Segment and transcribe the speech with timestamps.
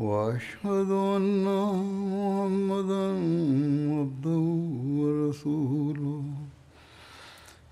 [0.00, 1.44] وأشهد أن
[2.12, 3.06] محمدا
[3.98, 4.46] عبده
[5.00, 6.22] ورسوله.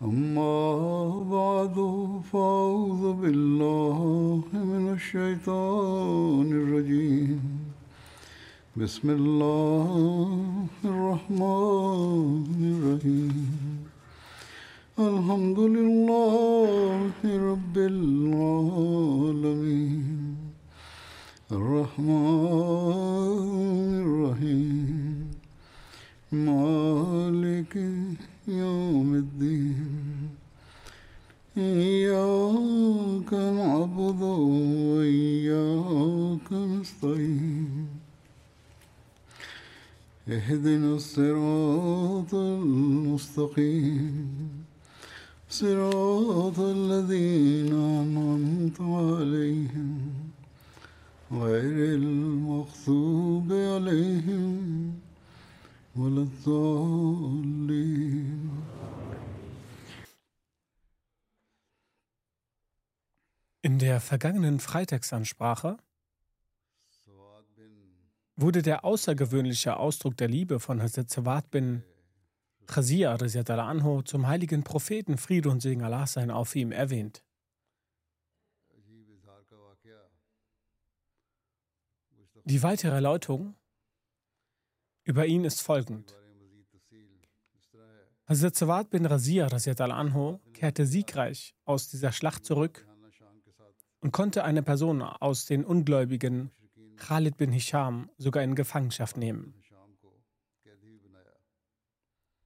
[0.02, 0.64] أما
[1.36, 1.76] بعد
[2.32, 3.98] فأعوذ بالله
[4.52, 7.40] من الشيطان الرجيم.
[8.76, 10.27] بسم الله
[63.68, 65.76] In der vergangenen Freitagsansprache
[68.34, 71.84] wurde der außergewöhnliche Ausdruck der Liebe von Hazrat Sawad bin
[72.66, 77.22] Khazia anho zum heiligen Propheten Friede und Segen Allah sein auf ihm erwähnt.
[82.44, 83.54] Die weitere Erläuterung
[85.04, 86.16] über ihn ist folgend.
[88.24, 92.87] Hazrat Sawad bin Razia anho kehrte siegreich aus dieser Schlacht zurück
[94.00, 96.50] und konnte eine Person aus den Ungläubigen,
[96.96, 99.54] Khalid bin Hisham, sogar in Gefangenschaft nehmen.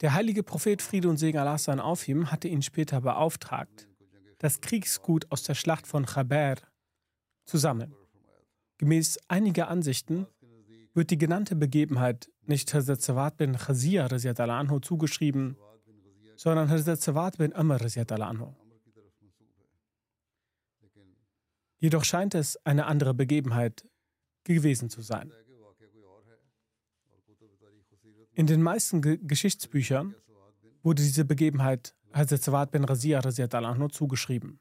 [0.01, 3.89] Der heilige Prophet Friede und Segen Allah sein auf ihm hatte ihn später beauftragt,
[4.39, 6.57] das Kriegsgut aus der Schlacht von Khaber
[7.45, 7.95] zu sammeln.
[8.79, 10.27] Gemäß einiger Ansichten
[10.93, 14.09] wird die genannte Begebenheit nicht Hazrat Sawad bin Khazir
[14.83, 15.57] zugeschrieben,
[16.37, 18.55] sondern Hazrat Sawad bin Amr anhu.
[21.83, 23.85] Jedoch scheint es eine andere Begebenheit
[24.45, 25.33] gewesen zu sein.
[28.35, 30.15] In den meisten Ge Geschichtsbüchern
[30.85, 34.61] wurde diese Begebenheit Hazrat Sawad bin Razia anhu zugeschrieben.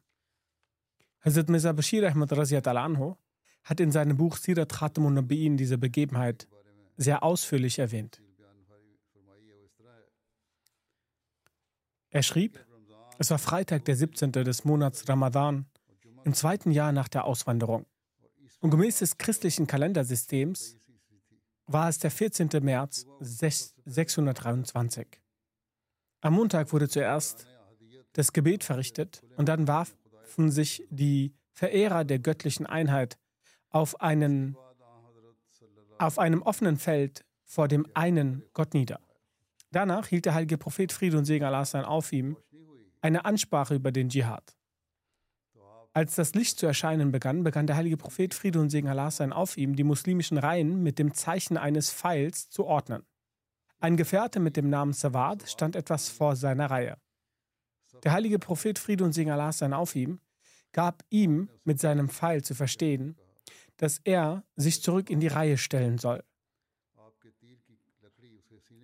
[1.23, 3.15] Hazrat Mirza Bashir Ahmad anhu
[3.65, 6.47] hat in seinem Buch Sirat Khatamun Nabi'in diese Begebenheit
[6.97, 8.19] sehr ausführlich erwähnt.
[12.09, 12.65] Er schrieb,
[13.19, 14.31] es war Freitag, der 17.
[14.31, 15.67] des Monats Ramadan,
[16.23, 17.85] im zweiten Jahr nach der Auswanderung.
[18.59, 20.77] Und gemäß des christlichen Kalendersystems
[21.67, 22.49] war es der 14.
[22.61, 25.07] März 623.
[26.21, 27.47] Am Montag wurde zuerst
[28.13, 33.17] das Gebet verrichtet und dann warfen sich die Verehrer der göttlichen Einheit
[33.69, 34.57] auf, einen,
[35.97, 38.99] auf einem offenen Feld vor dem einen Gott nieder.
[39.71, 42.37] Danach hielt der heilige Prophet Friede und Segen Allah auf ihm
[43.01, 44.55] eine Ansprache über den Dschihad.
[45.93, 49.33] Als das Licht zu erscheinen begann, begann der heilige Prophet Friede und Segen Allah sein
[49.33, 53.03] auf ihm, die muslimischen Reihen mit dem Zeichen eines Pfeils zu ordnen.
[53.79, 56.97] Ein Gefährte mit dem Namen Sawad stand etwas vor seiner Reihe.
[58.03, 60.21] Der heilige Prophet Friede und Segen Allah sein auf ihm
[60.71, 63.17] gab ihm mit seinem Pfeil zu verstehen,
[63.75, 66.23] dass er sich zurück in die Reihe stellen soll.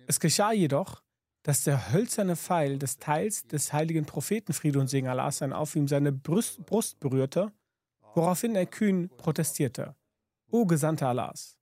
[0.06, 1.02] Es geschah jedoch,
[1.42, 5.76] dass der hölzerne Pfeil des Teils des heiligen Propheten Friede und Segen Allah sein auf
[5.76, 7.52] ihm seine Brust, Brust berührte,
[8.14, 9.94] woraufhin er kühn protestierte.
[10.50, 11.58] O Gesandter Allahs,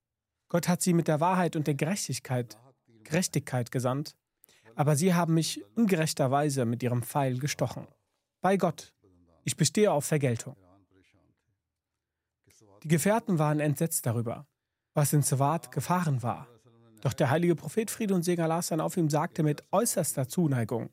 [0.49, 2.57] Gott hat sie mit der Wahrheit und der Gerechtigkeit,
[3.05, 4.17] Gerechtigkeit gesandt,
[4.75, 7.87] aber sie haben mich ungerechterweise mit ihrem Pfeil gestochen.
[8.41, 8.93] Bei Gott,
[9.45, 10.57] ich bestehe auf Vergeltung.
[12.83, 14.47] Die Gefährten waren entsetzt darüber,
[14.95, 16.47] was in Sawat gefahren war.
[17.01, 20.91] Doch der heilige Prophet Friede und Segen Allah auf ihm sagte mit äußerster Zuneigung,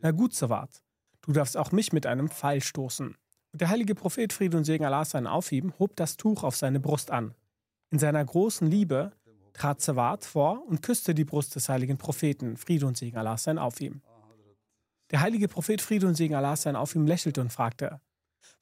[0.00, 0.82] na gut, Sawat,
[1.22, 3.16] du darfst auch mich mit einem Pfeil stoßen.
[3.52, 6.80] Und der heilige Prophet Friede und Segen Allah auf ihm hob das Tuch auf seine
[6.80, 7.34] Brust an.
[7.90, 9.12] In seiner großen Liebe
[9.52, 13.80] trat Sawat vor und küsste die Brust des heiligen Propheten, Friede und Segen Allah auf
[13.80, 14.02] ihm.
[15.10, 18.00] Der heilige Prophet Friede und Segen Allah auf ihm lächelte und fragte,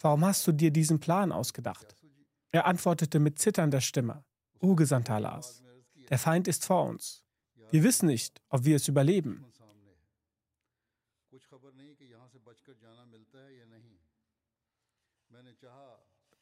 [0.01, 1.97] warum hast du dir diesen Plan ausgedacht?
[2.51, 4.25] Er antwortete mit zitternder Stimme,
[4.61, 5.62] O Gesandter Allahs,
[6.13, 7.25] der Feind ist vor uns.
[7.71, 9.47] Wir wissen nicht, ob wir es überleben.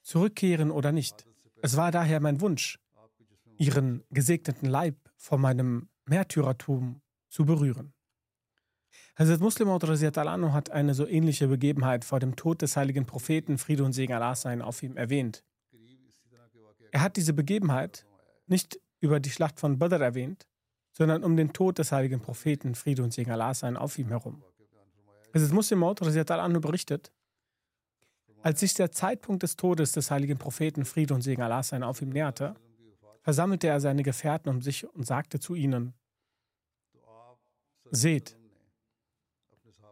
[0.03, 1.25] Zurückkehren oder nicht.
[1.63, 2.81] Es war daher mein Wunsch,
[3.59, 7.95] ihren gesegneten Leib von meinem Märtyrertum zu berühren.
[9.15, 13.85] Hazrat Muslim anhu hat eine so ähnliche Begebenheit vor dem Tod des heiligen Propheten Friede
[13.85, 15.45] und Segen Allah sein auf ihm erwähnt.
[16.91, 18.05] Er hat diese Begebenheit
[18.49, 20.47] nicht über die Schlacht von Badr erwähnt,
[20.93, 24.43] sondern um den Tod des heiligen Propheten, Friede und Segen Allah sein auf ihm herum.
[25.33, 27.13] Es ist Muslim Maud anhu berichtet,
[28.43, 32.03] als sich der Zeitpunkt des Todes des heiligen Propheten, Friede und Segen Allah sein auf
[32.03, 32.55] ihm näherte,
[33.23, 35.95] versammelte er seine Gefährten um sich und sagte zu ihnen,
[37.93, 38.37] Seht,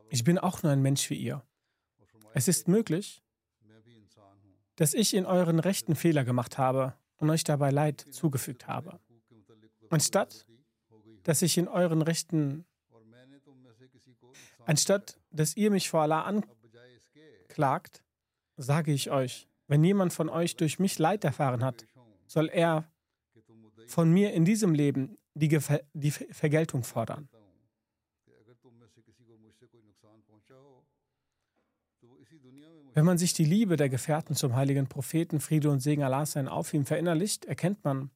[0.08, 1.42] ich bin auch nur ein Mensch wie ihr.
[2.32, 3.22] Es ist möglich,
[4.76, 8.98] dass ich in euren Rechten Fehler gemacht habe und euch dabei Leid zugefügt habe.
[9.90, 10.46] Anstatt,
[11.22, 12.64] dass ich in euren Rechten,
[14.64, 16.22] anstatt, dass ihr mich vor Allah
[17.48, 18.02] anklagt,
[18.56, 21.86] sage ich euch, wenn jemand von euch durch mich Leid erfahren hat,
[22.26, 22.90] soll er
[23.86, 25.60] von mir in diesem Leben die, Ge
[25.92, 27.28] die Vergeltung fordern.
[32.98, 36.48] Wenn man sich die Liebe der Gefährten zum heiligen Propheten, Friede und Segen Allah sein
[36.48, 38.10] auf ihm verinnerlicht, erkennt man,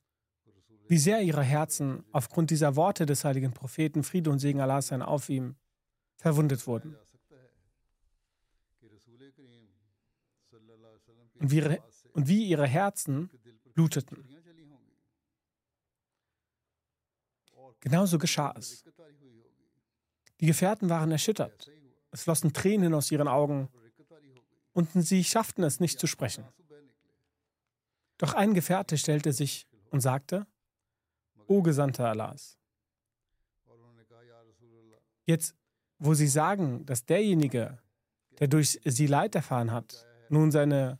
[0.88, 5.00] wie sehr ihre Herzen aufgrund dieser Worte des heiligen Propheten, Friede und Segen Allah sein
[5.00, 5.54] auf ihm,
[6.16, 6.96] verwundet wurden.
[11.38, 11.78] Und wie, ihre,
[12.14, 13.30] und wie ihre Herzen
[13.74, 14.28] bluteten.
[17.78, 18.84] Genauso geschah es.
[20.40, 21.70] Die Gefährten waren erschüttert.
[22.10, 23.68] Es flossen Tränen aus ihren Augen
[24.72, 26.44] und sie schafften es nicht zu sprechen.
[28.18, 30.46] Doch ein Gefährte stellte sich und sagte,
[31.46, 32.56] O Gesandter Allahs,
[35.26, 35.54] jetzt,
[35.98, 37.78] wo Sie sagen, dass derjenige,
[38.38, 40.98] der durch Sie Leid erfahren hat, nun seine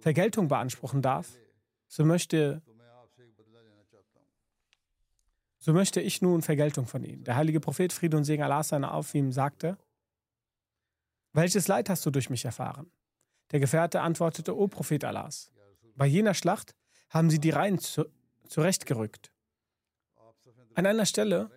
[0.00, 1.36] Vergeltung beanspruchen darf,
[1.86, 2.62] so möchte,
[5.58, 7.24] so möchte ich nun Vergeltung von Ihnen.
[7.24, 9.76] Der heilige Prophet Friede und Segen Allah seine auf ihm sagte,
[11.32, 12.90] welches Leid hast du durch mich erfahren?
[13.50, 15.50] Der Gefährte antwortete, O Prophet Allahs,
[15.96, 16.74] bei jener Schlacht
[17.10, 18.04] haben sie die Reihen zu,
[18.46, 19.32] zurechtgerückt.
[20.74, 21.50] An einer Stelle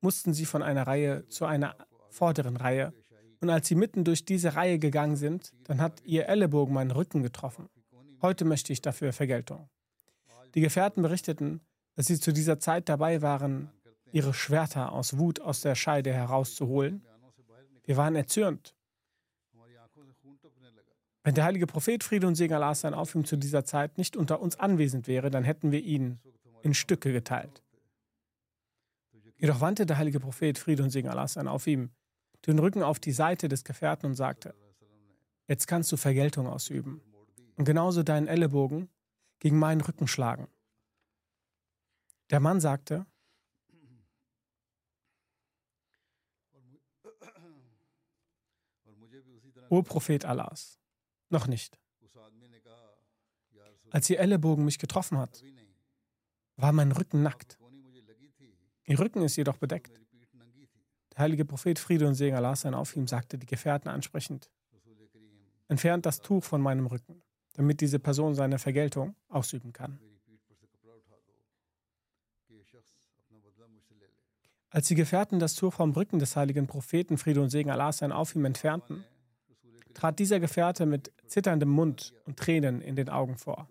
[0.00, 1.76] mussten sie von einer Reihe zu einer
[2.10, 2.92] vorderen Reihe.
[3.40, 7.22] Und als sie mitten durch diese Reihe gegangen sind, dann hat ihr Ellenbogen meinen Rücken
[7.22, 7.68] getroffen.
[8.22, 9.68] Heute möchte ich dafür Vergeltung.
[10.54, 11.60] Die Gefährten berichteten,
[11.94, 13.70] dass sie zu dieser Zeit dabei waren,
[14.12, 17.04] ihre Schwerter aus Wut aus der Scheide herauszuholen.
[17.84, 18.75] Wir waren erzürnt.
[21.26, 24.16] Wenn der heilige Prophet Friede und Segen Allah sein auf ihm zu dieser Zeit nicht
[24.16, 26.20] unter uns anwesend wäre, dann hätten wir ihn
[26.62, 27.64] in Stücke geteilt.
[29.36, 31.90] Jedoch wandte der heilige Prophet Friede und Segen Allah sein auf ihm
[32.46, 34.54] den Rücken auf die Seite des Gefährten und sagte,
[35.48, 37.00] jetzt kannst du Vergeltung ausüben
[37.56, 38.88] und genauso deinen Ellenbogen
[39.40, 40.46] gegen meinen Rücken schlagen.
[42.30, 43.04] Der Mann sagte,
[49.70, 50.78] O Prophet Allahs,
[51.30, 51.78] noch nicht.
[53.90, 55.42] Als ihr Ellenbogen mich getroffen hat,
[56.56, 57.58] war mein Rücken nackt.
[58.84, 60.00] Ihr Rücken ist jedoch bedeckt.
[61.12, 64.50] Der heilige Prophet Friede und Segen Allah sein auf ihm sagte die Gefährten ansprechend,
[65.68, 67.22] entfernt das Tuch von meinem Rücken,
[67.54, 69.98] damit diese Person seine Vergeltung ausüben kann.
[74.68, 78.12] Als die Gefährten das Tuch vom Rücken des heiligen Propheten Friede und Segen Allah sein
[78.12, 79.04] auf ihm entfernten,
[79.94, 83.68] trat dieser Gefährte mit zitterndem Mund und Tränen in den Augen vor.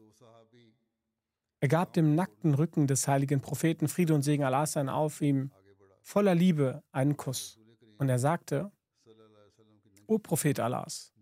[1.59, 5.51] Er gab dem nackten Rücken des heiligen Propheten Friede und Segen Allah sein auf ihm
[6.01, 7.59] voller Liebe einen Kuss.
[7.97, 8.71] Und er sagte,
[10.07, 11.13] O Prophet Allahs,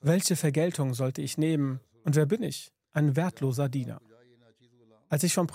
[0.00, 2.72] welche Vergeltung sollte ich nehmen und wer bin ich?
[2.92, 4.00] Ein wertloser Diener.
[5.10, 5.48] Als ich vom,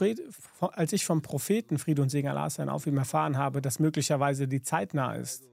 [0.60, 4.48] als ich vom Propheten Friede und Segen Allah sein auf ihm erfahren habe, dass möglicherweise
[4.48, 5.44] die Zeit nah ist,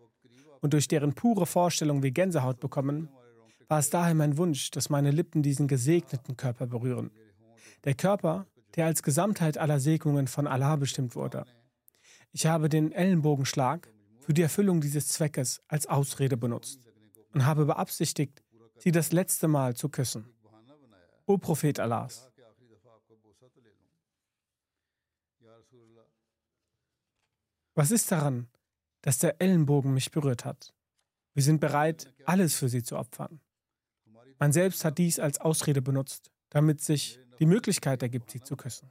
[0.61, 3.08] und durch deren pure Vorstellung wir Gänsehaut bekommen,
[3.69, 7.11] war es daher mein Wunsch, dass meine Lippen diesen gesegneten Körper berühren.
[7.85, 11.45] Der Körper, der als Gesamtheit aller Segnungen von Allah bestimmt wurde.
[12.33, 13.88] Ich habe den Ellenbogenschlag
[14.21, 16.81] für die Erfüllung dieses Zweckes als Ausrede benutzt
[17.35, 18.42] und habe beabsichtigt,
[18.78, 20.26] sie das letzte Mal zu küssen.
[21.26, 22.31] O Prophet Allahs,
[27.75, 28.49] was ist daran,
[29.02, 30.75] dass der Ellenbogen mich berührt hat.
[31.35, 33.40] Wir sind bereit, alles für sie zu opfern.
[34.42, 38.90] Man selbst hat dies als Ausrede benutzt, damit sich die Möglichkeit ergibt, sie zu küssen.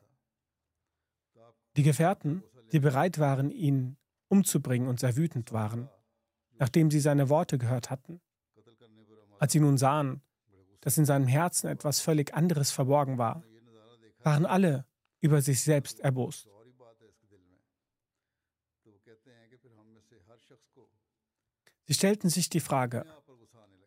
[1.76, 2.42] Die Gefährten,
[2.72, 3.98] die bereit waren, ihn
[4.30, 5.90] umzubringen und sehr wütend waren,
[6.58, 8.22] nachdem sie seine Worte gehört hatten,
[9.40, 10.22] als sie nun sahen,
[10.80, 13.44] dass in seinem Herzen etwas völlig anderes verborgen war,
[14.20, 14.86] waren alle
[15.20, 16.48] über sich selbst erbost.
[21.88, 23.06] Sie stellten sich die Frage,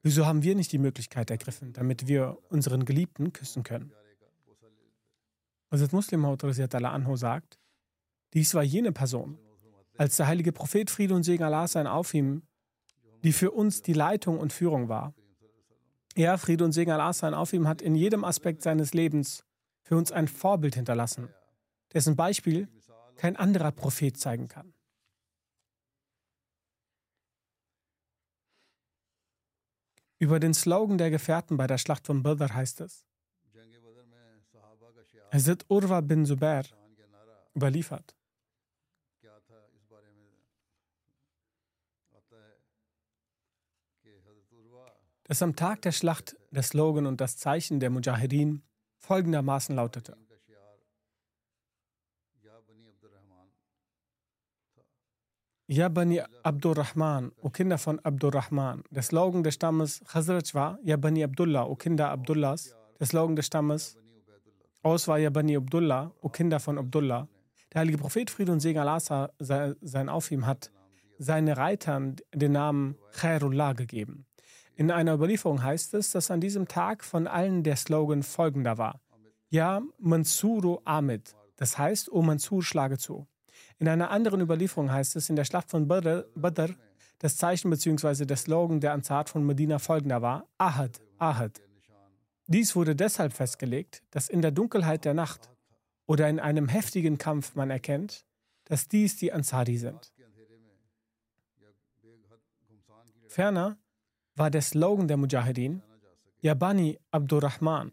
[0.05, 3.93] wieso haben wir nicht die Möglichkeit ergriffen, damit wir unseren Geliebten küssen können?
[5.73, 7.59] Hazrat Muslim Anho sagt,
[8.33, 9.39] dies war jene Person,
[9.97, 14.39] als der heilige Prophet Friede und Segen Allah sein auf die für uns die Leitung
[14.39, 15.15] und Führung war.
[16.15, 19.45] Er, Friede und Segen Allah sein auf hat in jedem Aspekt seines Lebens
[19.83, 21.29] für uns ein Vorbild hinterlassen,
[21.93, 22.69] dessen Beispiel
[23.17, 24.75] kein anderer Prophet zeigen kann.
[30.25, 33.05] Über den Slogan der Gefährten bei der Schlacht von Badr heißt es,
[35.31, 36.65] Hazrat Urwa bin Zubair
[37.55, 38.17] überliefert.
[45.25, 48.63] dass am Tag der Schlacht der Slogan und das Zeichen der Mujahideen
[48.97, 50.17] folgendermaßen lautete.
[55.67, 58.83] Ya Bani Abdurrahman, O Kinder von Abdurrahman.
[58.91, 62.75] Der Slogan des Stammes Khazraj war Ya Bani Abdullah, O Kinder Abdullahs.
[63.01, 63.97] Der Slogan des Stammes
[64.83, 67.29] Aus war Ya Bani Abdullah, O Kinder von Abdullah.
[67.73, 69.31] Der heilige Prophet Friede und Segen Allah
[69.81, 70.71] sein auf ihm hat
[71.17, 74.27] seinen Reitern den Namen Khairullah gegeben.
[74.77, 79.01] In einer Überlieferung heißt es, dass an diesem Tag von allen der Slogan folgender war.
[79.49, 81.35] Ja, Mansuro Ahmed.
[81.57, 83.27] Das heißt, O Mansur, schlage zu.
[83.79, 86.75] In einer anderen Überlieferung heißt es, in der Schlacht von Badr, Badr
[87.19, 88.25] das Zeichen bzw.
[88.25, 91.61] der Slogan der Ansat von Medina folgender war: Ahad, Ahad.
[92.47, 95.51] Dies wurde deshalb festgelegt, dass in der Dunkelheit der Nacht
[96.07, 98.27] oder in einem heftigen Kampf man erkennt,
[98.65, 100.13] dass dies die Ansari sind.
[103.29, 103.79] Ferner
[104.37, 105.83] war der Slogan der Mujahideen
[106.41, 107.93] Yabani Abdurrahman.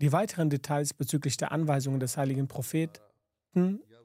[0.00, 3.80] Die weiteren Details bezüglich der Anweisungen des heiligen Propheten,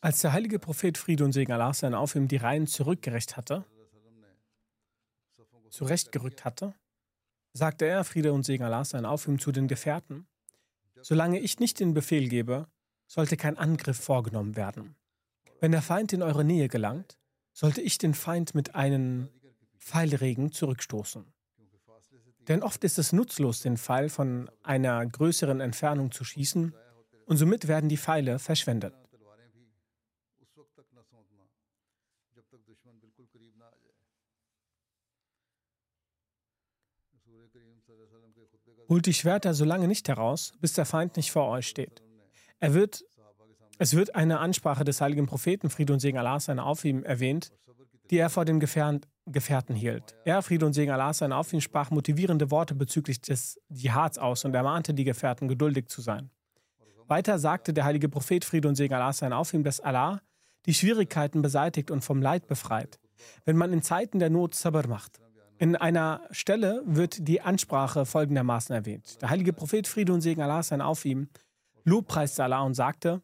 [0.00, 3.64] Als der heilige Prophet Friede und Segen Allah sein auf ihm die Reihen zurückgerecht hatte,
[5.70, 6.74] zurechtgerückt hatte,
[7.54, 10.26] sagte er, Friede und Segen Allah sein auf ihm zu den Gefährten,
[11.00, 12.68] solange ich nicht den Befehl gebe,
[13.06, 14.94] sollte kein Angriff vorgenommen werden.
[15.60, 17.16] Wenn der Feind in eure Nähe gelangt,
[17.54, 19.30] sollte ich den Feind mit einem
[19.78, 21.24] Pfeilregen zurückstoßen.
[22.48, 26.74] Denn oft ist es nutzlos, den Pfeil von einer größeren Entfernung zu schießen
[27.26, 28.94] und somit werden die Pfeile verschwendet.
[38.88, 42.02] Holt die Schwerter so lange nicht heraus, bis der Feind nicht vor euch steht.
[42.60, 43.04] Er wird,
[43.78, 47.50] es wird eine Ansprache des heiligen Propheten, Friede und Segen Allah sein auf ihm, erwähnt,
[48.10, 50.14] die er vor den Gefährten hielt.
[50.24, 54.44] Er, Friede und Segen Allah sein auf ihn, sprach motivierende Worte bezüglich des Dschihads aus
[54.44, 56.30] und ermahnte die Gefährten, geduldig zu sein.
[57.06, 60.20] Weiter sagte der heilige Prophet Friede und Segen Allah sein auf ihm, dass Allah
[60.66, 62.98] die Schwierigkeiten beseitigt und vom Leid befreit,
[63.44, 65.20] wenn man in Zeiten der Not Sabr macht.
[65.58, 69.20] In einer Stelle wird die Ansprache folgendermaßen erwähnt.
[69.22, 71.28] Der heilige Prophet Friede und Segen Allah sein auf ihm
[71.84, 73.22] lobpreiste Allah und sagte,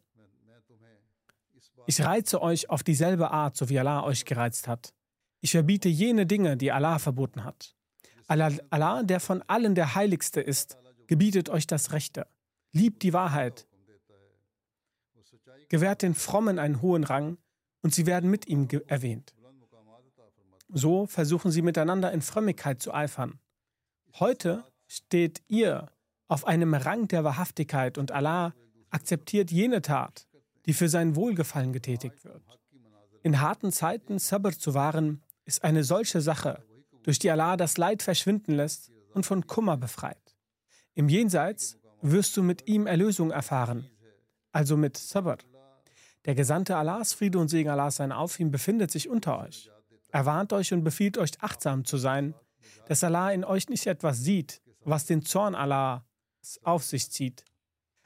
[1.87, 4.95] ich reize euch auf dieselbe Art, so wie Allah euch gereizt hat.
[5.41, 7.75] Ich verbiete jene Dinge, die Allah verboten hat.
[8.29, 12.27] Allah, Allah, der von allen der Heiligste ist, gebietet euch das Rechte.
[12.73, 13.67] Liebt die Wahrheit.
[15.71, 17.39] Gewährt den Frommen einen hohen Rang
[17.81, 19.35] und sie werden mit ihm erwähnt.
[20.69, 23.39] So versuchen sie miteinander in Frömmigkeit zu eifern.
[24.19, 25.91] Heute steht ihr
[26.29, 28.55] auf einem Rang der Wahrhaftigkeit und Allah
[28.91, 30.29] akzeptiert jene Tat,
[30.67, 32.43] die für sein Wohlgefallen getätigt wird.
[33.23, 36.65] In harten Zeiten Sabr zu wahren, ist eine solche Sache,
[37.03, 40.37] durch die Allah das Leid verschwinden lässt und von Kummer befreit.
[40.95, 43.89] Im Jenseits wirst du mit ihm Erlösung erfahren,
[44.53, 45.39] also mit Sabr.
[46.27, 49.71] Der Gesandte Allahs, Friede und Segen Allah sein auf ihm, befindet sich unter euch.
[50.13, 52.35] Er warnt euch und befiehlt euch, achtsam zu sein,
[52.87, 56.03] dass Allah in euch nicht etwas sieht, was den Zorn Allahs
[56.63, 57.45] auf sich zieht.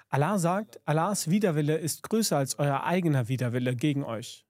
[0.09, 4.47] Allah sagt, Allahs Widerwille ist größer als euer eigener Widerwille gegen euch.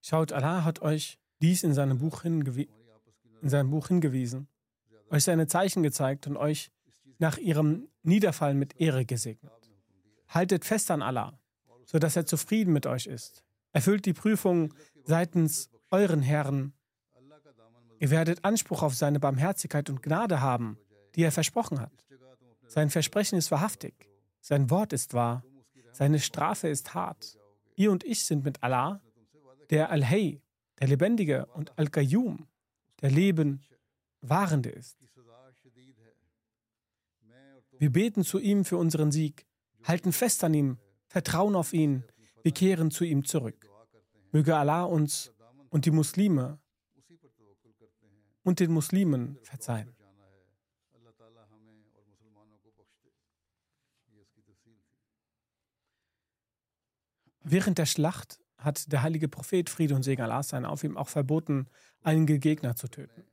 [0.00, 4.48] Schaut, Allah hat euch dies in seinem Buch in seinem Buch hingewiesen,
[5.10, 6.70] euch seine Zeichen gezeigt und euch
[7.18, 9.52] nach ihrem Niederfall mit Ehre gesegnet.
[10.28, 11.38] Haltet fest an Allah,
[11.84, 13.44] sodass er zufrieden mit euch ist.
[13.72, 16.74] Erfüllt die Prüfung seitens euren Herren.
[17.98, 20.78] Ihr werdet Anspruch auf seine Barmherzigkeit und Gnade haben,
[21.14, 21.92] die er versprochen hat.
[22.66, 23.94] Sein Versprechen ist wahrhaftig.
[24.40, 25.44] Sein Wort ist wahr.
[25.92, 27.38] Seine Strafe ist hart.
[27.76, 29.00] Ihr und ich sind mit Allah,
[29.70, 30.42] der Al-Hay,
[30.80, 32.46] der Lebendige, und Al-Qayyum,
[33.00, 33.62] der Leben
[34.20, 34.98] Wahrende ist.
[37.78, 39.46] Wir beten zu ihm für unseren Sieg,
[39.82, 42.04] halten fest an ihm, vertrauen auf ihn,
[42.42, 43.68] wir kehren zu ihm zurück.
[44.32, 45.32] Möge Allah uns
[45.70, 46.58] und die Muslime
[48.44, 49.96] und den Muslimen verzeihen.
[57.46, 61.08] Während der Schlacht hat der heilige Prophet Friede und Segen Allah sein auf ihm auch
[61.08, 61.66] verboten,
[62.02, 63.24] einige Gegner zu töten.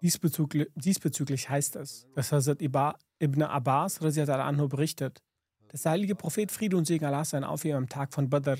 [0.00, 5.22] Diesbezüglich, diesbezüglich heißt es, dass Hazrat Ibn Abbas anhu berichtet,
[5.68, 8.56] dass der heilige Prophet Friede und Segen Allah sein auf ihm am Tag von Badr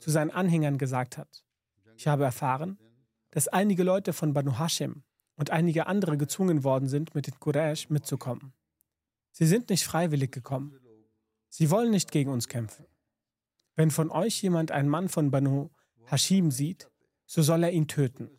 [0.00, 1.44] zu seinen Anhängern gesagt hat.
[1.96, 2.78] Ich habe erfahren,
[3.30, 5.04] dass einige Leute von Banu Hashim
[5.36, 8.52] und einige andere gezwungen worden sind, mit den Quraysh mitzukommen.
[9.32, 10.78] Sie sind nicht freiwillig gekommen.
[11.48, 12.86] Sie wollen nicht gegen uns kämpfen.
[13.76, 15.70] Wenn von euch jemand einen Mann von Banu
[16.06, 16.88] Hashim sieht,
[17.26, 18.30] so soll er ihn töten.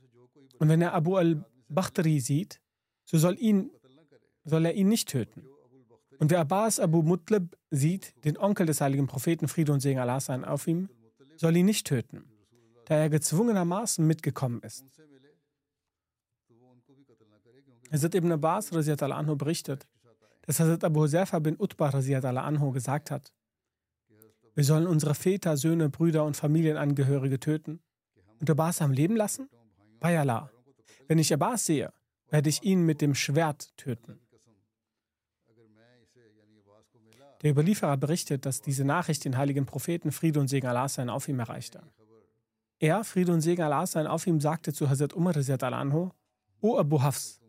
[0.59, 2.61] Und wenn er Abu al-Bakhtari sieht,
[3.03, 3.71] so soll, ihn,
[4.45, 5.45] soll er ihn nicht töten.
[6.19, 10.19] Und wer Abbas Abu Mutlib sieht, den Onkel des heiligen Propheten Friede und Segen Allah
[10.21, 10.89] sein auf ihm,
[11.35, 12.23] soll ihn nicht töten,
[12.85, 14.85] da er gezwungenermaßen mitgekommen ist.
[17.91, 19.87] Hazrat ibn Abbas anhu berichtet,
[20.43, 23.31] dass Hazrat Abu Huzaifa bin Utbah anhu gesagt hat,
[24.55, 27.81] wir sollen unsere Väter, Söhne, Brüder und Familienangehörige töten
[28.39, 29.49] und Abbas am Leben lassen?
[29.99, 30.49] Bei Allah.
[31.07, 31.91] Wenn ich Abbas sehe,
[32.29, 34.19] werde ich ihn mit dem Schwert töten.
[37.41, 41.27] Der Überlieferer berichtet, dass diese Nachricht den heiligen Propheten Friede und Segen Allah sein auf
[41.27, 41.83] ihm erreichte.
[42.79, 46.09] Er, Friede und Segen Allah sein auf ihm, sagte zu Hazrat Umar anhu,
[46.61, 47.41] O Abu Hafs.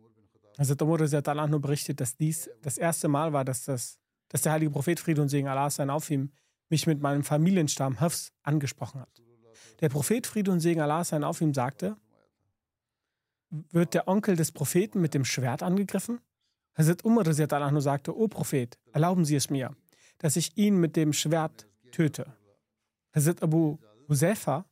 [0.58, 1.00] Hazrat Umar
[1.38, 5.20] anhu berichtet, dass dies das erste Mal war, dass, das, dass der heilige Prophet Friede
[5.20, 6.32] und Segen Allah sein auf ihm
[6.68, 9.22] mich mit meinem Familienstamm Hafs angesprochen hat.
[9.80, 11.96] Der Prophet Friede und Segen Allah sein auf ihm sagte,
[13.50, 16.20] wird der Onkel des Propheten mit dem Schwert angegriffen?
[16.74, 19.74] Hazrat Umar anhu sagte, O Prophet, erlauben Sie es mir,
[20.18, 22.34] dass ich ihn mit dem Schwert töte.
[23.14, 24.66] Hazrat Abu Huzaifa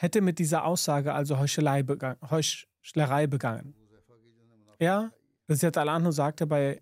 [0.00, 3.74] hätte mit dieser Aussage also Heuchelei begangen, Heuchlerei begangen.
[4.78, 5.12] Er,
[5.48, 6.80] Hazrat Al-Anhu, sagte bei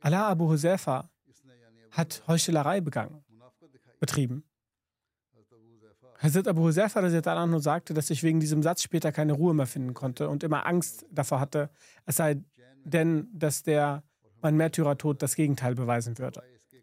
[0.00, 1.08] Allah Abu Huzaifa
[1.92, 3.24] hat Heuchelei begangen,
[3.98, 4.44] betrieben.
[6.18, 7.00] Hazrat Abu Huzaifa
[7.60, 11.06] sagte, dass ich wegen diesem Satz später keine Ruhe mehr finden konnte und immer Angst
[11.10, 11.70] davor hatte,
[12.04, 12.42] es sei
[12.84, 14.02] denn, dass der
[14.42, 16.42] mein Märtyrertod das Gegenteil beweisen würde.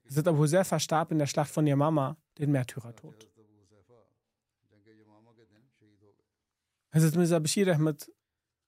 [0.10, 3.37] Hazrat Abu Huzaifa starb in der Schlacht von Yamama den Märtyrertod.
[6.98, 8.12] Hazrat Mirza Bashir Ahmed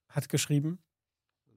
[0.08, 0.78] hat geschrieben,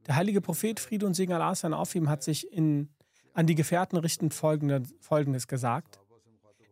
[0.07, 2.89] der heilige Prophet Friede und Segen Allah auf ihm hat sich in,
[3.33, 5.99] an die Gefährten richtend Folgendes gesagt.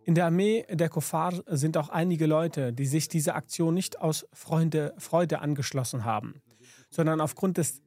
[0.03, 4.25] In der Armee der Kofar sind auch einige Leute, die sich dieser Aktion nicht aus
[4.33, 6.41] Freunde, Freude angeschlossen haben,
[6.89, 7.81] sondern aufgrund des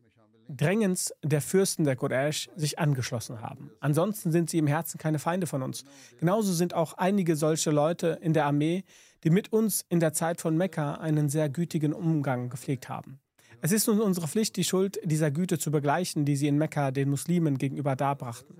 [0.48, 3.70] Drängens der Fürsten der Quraysh sich angeschlossen haben.
[3.80, 5.84] Ansonsten sind sie im Herzen keine Feinde von uns.
[6.18, 8.84] Genauso sind auch einige solche Leute in der Armee,
[9.24, 13.20] die mit uns in der Zeit von Mekka einen sehr gütigen Umgang gepflegt haben.
[13.62, 16.90] Es ist nun unsere Pflicht, die Schuld dieser Güte zu begleichen, die sie in Mekka
[16.90, 18.56] den Muslimen gegenüber darbrachten.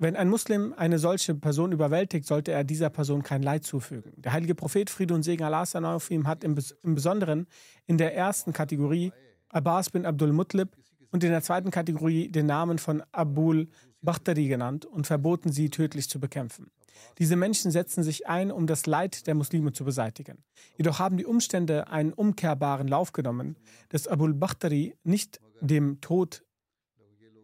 [0.00, 4.12] Wenn ein Muslim eine solche Person überwältigt, sollte er dieser Person kein Leid zufügen.
[4.16, 7.48] Der heilige Prophet Friede und Segen Allah auf ihm hat im, im Besonderen
[7.86, 9.12] in der ersten Kategorie
[9.50, 10.76] Abbas bin Abdul Mutlib
[11.10, 13.68] und in der zweiten Kategorie den Namen von Abul
[14.02, 16.70] Bakhtari genannt und verboten, sie tödlich zu bekämpfen.
[17.18, 20.44] Diese Menschen setzen sich ein, um das Leid der Muslime zu beseitigen.
[20.76, 23.56] Jedoch haben die Umstände einen umkehrbaren Lauf genommen,
[23.88, 26.44] dass Abul Bakhtari nicht dem Tod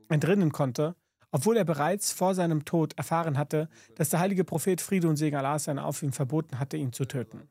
[0.09, 0.95] entrinnen konnte,
[1.31, 5.37] obwohl er bereits vor seinem Tod erfahren hatte, dass der heilige Prophet Friede und Segen
[5.37, 7.49] Allah sein auf ihm verboten hatte, ihn zu töten.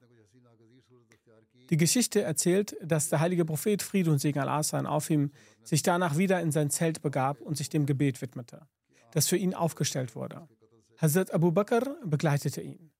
[1.73, 5.31] Die Geschichte erzählt, dass der heilige Prophet Friede und Segen Allah sein auf ihm
[5.63, 8.67] sich danach wieder in sein Zelt begab und sich dem Gebet widmete,
[9.09, 10.47] das für ihn aufgestellt wurde.
[11.01, 12.91] Hazrat Abu Bakr begleitete ihn.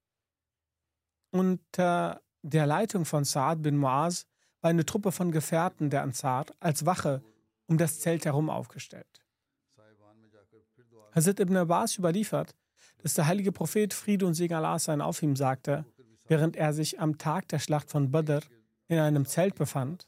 [1.30, 4.26] Unter der Leitung von Saad bin Muaz
[4.62, 7.22] war eine Truppe von Gefährten der Ansar als Wache
[7.68, 9.24] um das Zelt herum aufgestellt.
[11.12, 12.56] Hazrat ibn Abbas überliefert,
[13.04, 15.86] dass der heilige Prophet Friede und Segen Allah sein auf ihm sagte,
[16.26, 18.42] während er sich am Tag der Schlacht von Badr
[18.88, 20.08] in einem Zelt befand,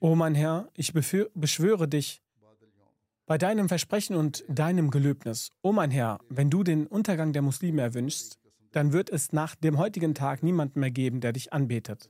[0.00, 2.22] O mein Herr, ich beschwöre dich
[3.28, 5.50] bei deinem Versprechen und deinem Gelöbnis.
[5.60, 8.38] O mein Herr, wenn du den Untergang der Muslime erwünschst,
[8.72, 12.08] dann wird es nach dem heutigen Tag niemanden mehr geben, der dich anbetet.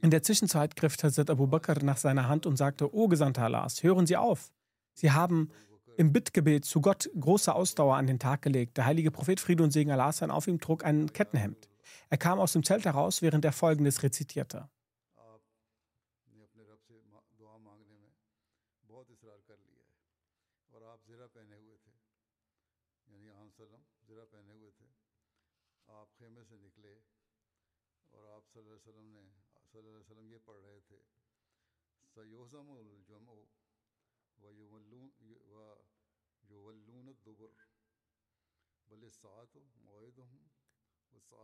[0.00, 3.82] In der Zwischenzeit griff Hazrat Abu Bakr nach seiner Hand und sagte, O Gesandter Allahs,
[3.82, 4.50] hören Sie auf.
[4.94, 5.50] Sie haben
[5.98, 8.78] im Bittgebet zu Gott große Ausdauer an den Tag gelegt.
[8.78, 11.68] Der heilige Prophet Friede und Segen Allahs sein auf ihm trug ein Kettenhemd.
[12.08, 14.70] Er kam aus dem Zelt heraus, während er Folgendes rezitierte.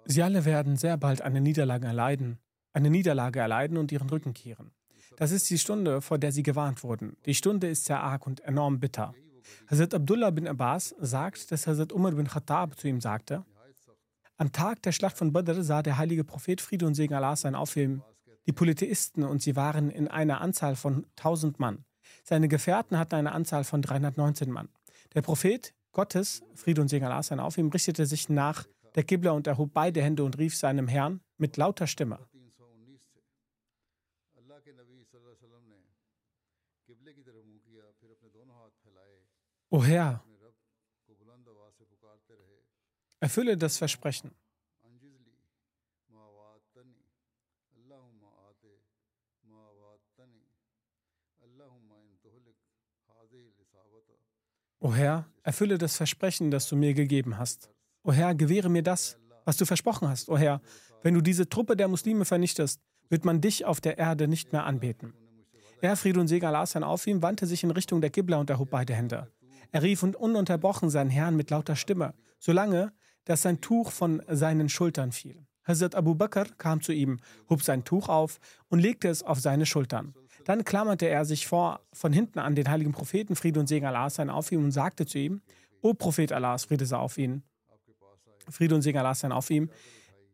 [0.04, 2.38] Sie alle werden sehr bald eine Niederlage erleiden,
[2.72, 4.72] eine Niederlage erleiden und ihren Rücken kehren.
[5.16, 7.16] Das ist die Stunde, vor der sie gewarnt wurden.
[7.24, 9.14] Die Stunde ist sehr arg und enorm bitter.
[9.66, 13.44] Hazrat Abdullah bin Abbas sagt, dass Hazrat Umar bin Khattab zu ihm sagte,
[14.38, 17.54] am Tag der Schlacht von Badr sah der heilige Prophet Friede und Segen Allah sein
[17.54, 18.02] auf ihm
[18.46, 21.84] die Polytheisten und sie waren in einer Anzahl von 1000 Mann.
[22.24, 24.70] Seine Gefährten hatten eine Anzahl von 319 Mann.
[25.14, 29.32] Der Prophet Gottes, Friede und Segen Allah sein auf ihm, richtete sich nach der Qibla
[29.32, 32.18] und erhob beide Hände und rief seinem Herrn mit lauter Stimme.
[39.70, 40.24] O Herr,
[43.20, 44.30] erfülle das Versprechen.
[54.80, 57.68] O Herr, erfülle das Versprechen, das du mir gegeben hast.
[58.04, 60.28] O Herr, gewähre mir das, was du versprochen hast.
[60.28, 60.60] O Herr,
[61.02, 64.64] wenn du diese Truppe der Muslime vernichtest, wird man dich auf der Erde nicht mehr
[64.64, 65.14] anbeten.
[65.80, 68.70] Er, Friede und Segen Allah auf ihm, wandte sich in Richtung der Qibla und erhob
[68.70, 69.32] beide Hände.
[69.72, 72.92] Er rief und ununterbrochen seinen Herrn mit lauter Stimme, solange,
[73.28, 75.44] dass sein Tuch von seinen Schultern fiel.
[75.62, 79.66] Hazrat Abu Bakr kam zu ihm, hob sein Tuch auf und legte es auf seine
[79.66, 80.14] Schultern.
[80.46, 84.08] Dann klammerte er sich vor, von hinten an den heiligen Propheten, Friede und Segen Allah
[84.08, 85.42] sein auf ihm und sagte zu ihm,
[85.82, 87.42] O Prophet Allahs, Friede sei auf ihn,
[88.48, 89.68] Friede und Segen Allah sein auf ihm,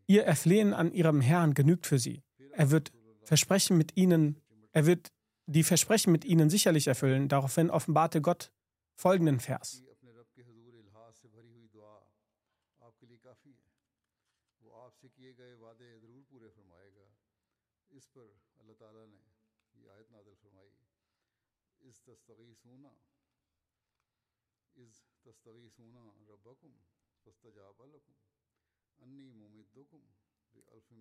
[0.07, 2.23] ihr Erflehen an ihrem Herrn genügt für sie.
[2.53, 2.93] Er wird
[3.25, 5.11] Versprechen mit ihnen, er wird
[5.47, 7.27] die Versprechen mit ihnen sicherlich erfüllen.
[7.27, 8.53] Daraufhin offenbarte Gott
[8.95, 9.84] folgenden Vers.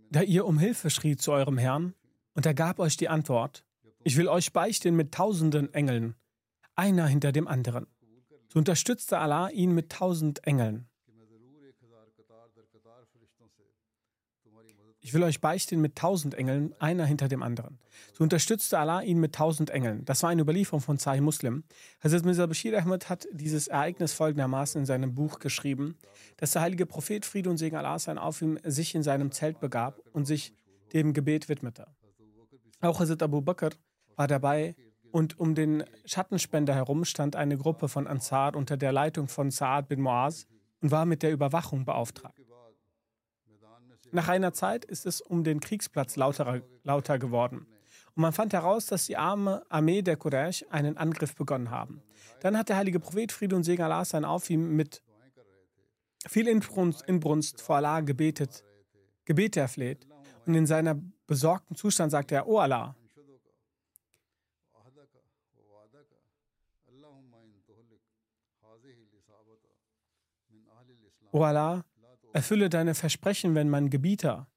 [0.10, 1.96] Da ihr um Hilfe schrie zu eurem Herrn,
[2.36, 3.66] und er gab euch die Antwort,
[4.04, 6.16] ich will euch beichten mit tausenden Engeln,
[6.76, 7.88] einer hinter dem anderen.
[8.48, 10.88] So unterstützte Allah ihn mit tausend Engeln.
[15.06, 17.78] Ich will euch beichten mit tausend Engeln, einer hinter dem anderen.
[18.14, 20.06] So unterstützte Allah ihn mit tausend Engeln.
[20.06, 21.66] Das war eine Überlieferung von Sahih Muslim.
[22.02, 25.98] Hazrat Mirza Bashir Ahmed hat dieses Ereignis folgendermaßen in seinem Buch geschrieben,
[26.38, 29.60] dass der heilige Prophet Friede und Segen Allah sein auf ihm sich in seinem Zelt
[29.60, 30.54] begab und sich
[30.94, 31.86] dem Gebet widmete.
[32.80, 33.72] Auch Hazrat Abu Bakr
[34.16, 34.74] war dabei
[35.12, 39.90] und um den Schattenspender herum stand eine Gruppe von Ansar unter der Leitung von Saad
[39.90, 40.48] bin Muaz
[40.82, 42.43] und war mit der Überwachung beauftragt.
[44.14, 47.66] Nach einer Zeit ist es um den Kriegsplatz lauter, lauter geworden.
[48.16, 52.04] Und man fand heraus, dass die arme Armee der Quraysh einen Angriff begonnen haben.
[52.42, 55.02] Dann hat der heilige Prophet Friede und Segen Allah sein auf ihm mit
[56.28, 58.64] viel Inbrunst, vor Allah gebetet,
[59.26, 60.06] Gebete erfleht.
[60.46, 60.96] Und in seiner
[61.26, 62.96] besorgten Zustand sagte er, O Allah,
[71.32, 71.84] O Allah,
[72.34, 74.48] Erfülle deine Versprechen, wenn mein Gebieter.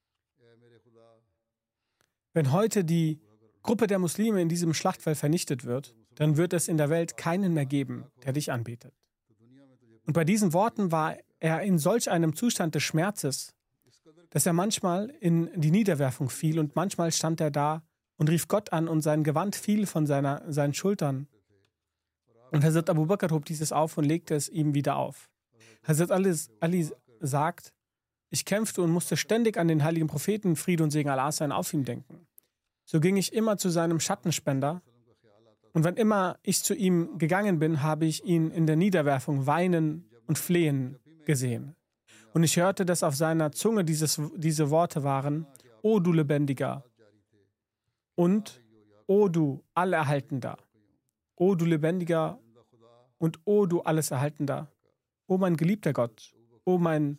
[2.32, 3.20] Wenn heute die
[3.62, 7.52] Gruppe der Muslime in diesem Schlachtfeld vernichtet wird, dann wird es in der Welt keinen
[7.52, 8.94] mehr geben, der dich anbetet.
[10.06, 13.54] Und bei diesen Worten war er in solch einem Zustand des Schmerzes,
[14.30, 17.82] dass er manchmal in die Niederwerfung fiel und manchmal stand er da
[18.16, 21.28] und rief Gott an und sein Gewand fiel von seiner, seinen Schultern.
[22.52, 25.30] Und Hazrat Abu Bakr hob dieses auf und legte es ihm wieder auf.
[25.82, 27.72] Hazrat Ali, Ali sagt,
[28.30, 31.72] ich kämpfte und musste ständig an den heiligen Propheten, Friede und Segen Allah sein, auf
[31.72, 32.26] ihm denken.
[32.84, 34.82] So ging ich immer zu seinem Schattenspender.
[35.72, 40.08] Und wann immer ich zu ihm gegangen bin, habe ich ihn in der Niederwerfung weinen
[40.26, 41.76] und flehen gesehen.
[42.32, 45.46] Und ich hörte, dass auf seiner Zunge dieses, diese Worte waren,
[45.82, 46.84] O du Lebendiger
[48.14, 48.62] und
[49.06, 50.56] O du Allerhaltender,
[51.36, 52.38] O du Lebendiger
[53.18, 54.70] und O du Alleserhaltender,
[55.26, 56.35] O mein geliebter Gott,
[56.66, 57.18] O mein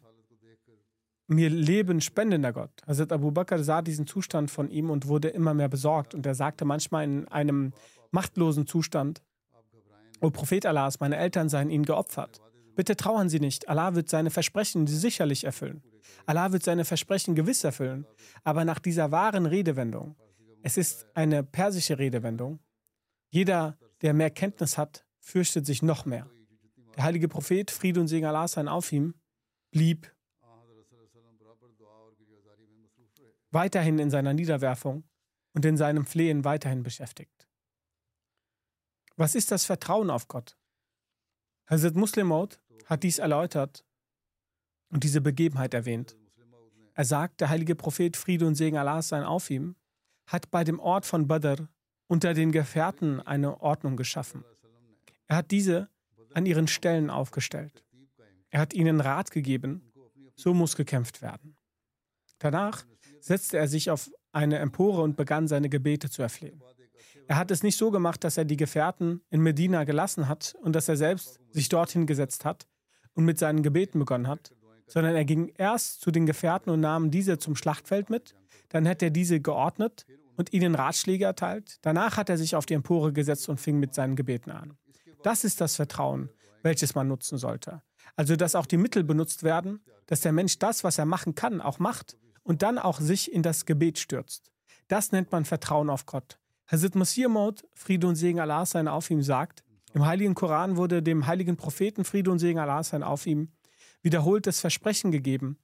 [1.27, 2.71] mir Leben spendender Gott.
[2.85, 6.13] Hazrat Abu Bakr sah diesen Zustand von ihm und wurde immer mehr besorgt.
[6.13, 7.73] Und er sagte manchmal in einem
[8.11, 9.21] machtlosen Zustand,
[10.21, 12.41] O Prophet Allahs, meine Eltern seien ihnen geopfert.
[12.75, 13.69] Bitte trauern Sie nicht.
[13.69, 15.81] Allah wird seine Versprechen sicherlich erfüllen.
[16.25, 18.05] Allah wird seine Versprechen gewiss erfüllen.
[18.43, 20.15] Aber nach dieser wahren Redewendung,
[20.63, 22.59] es ist eine persische Redewendung,
[23.29, 26.27] jeder, der mehr Kenntnis hat, fürchtet sich noch mehr.
[26.95, 29.13] Der heilige Prophet, Friede und Segen Allah sein auf ihm,
[29.71, 30.11] blieb
[33.51, 35.03] weiterhin in seiner Niederwerfung
[35.53, 37.47] und in seinem Flehen weiterhin beschäftigt.
[39.15, 40.57] Was ist das Vertrauen auf Gott?
[41.65, 43.83] Hazrat Muslimaut hat dies erläutert
[44.89, 46.15] und diese Begebenheit erwähnt.
[46.93, 49.75] Er sagt, der heilige Prophet Friede und Segen Allah sein auf ihm,
[50.27, 51.67] hat bei dem Ort von Badr
[52.07, 54.43] unter den Gefährten eine Ordnung geschaffen.
[55.27, 55.89] Er hat diese
[56.33, 57.83] an ihren Stellen aufgestellt.
[58.49, 59.81] Er hat ihnen Rat gegeben,
[60.35, 61.57] so muss gekämpft werden.
[62.39, 62.85] Danach
[63.19, 66.61] setzte er sich auf eine Empore und begann seine Gebete zu erflehen.
[67.27, 70.73] Er hat es nicht so gemacht, dass er die Gefährten in Medina gelassen hat und
[70.75, 72.67] dass er selbst sich dorthin gesetzt hat
[73.13, 74.53] und mit seinen Gebeten begonnen hat,
[74.87, 78.35] sondern er ging erst zu den Gefährten und nahm diese zum Schlachtfeld mit,
[78.69, 80.05] dann hat er diese geordnet
[80.37, 83.93] und ihnen Ratschläge erteilt, danach hat er sich auf die Empore gesetzt und fing mit
[83.93, 84.77] seinen Gebeten an.
[85.23, 86.29] Das ist das Vertrauen,
[86.61, 87.81] welches man nutzen sollte.
[88.15, 91.61] Also, dass auch die Mittel benutzt werden, dass der Mensch das, was er machen kann,
[91.61, 94.51] auch macht und dann auch sich in das Gebet stürzt.
[94.87, 96.39] Das nennt man Vertrauen auf Gott.
[96.67, 101.01] Hazrat Masih Maud, Friede und Segen Allah sein auf ihm, sagt, im heiligen Koran wurde
[101.01, 103.51] dem heiligen Propheten Friede und Segen Allah sein auf ihm
[104.01, 105.57] wiederholt das Versprechen gegeben,